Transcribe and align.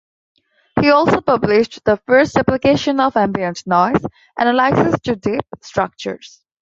He 0.79 0.89
also 0.89 1.21
published 1.21 1.83
the 1.85 1.95
first 2.07 2.35
application 2.35 2.99
of 2.99 3.15
ambient 3.15 3.67
noise 3.67 4.01
analysis 4.35 4.99
to 5.01 5.15
deep 5.15 5.45
structures. 5.61 6.41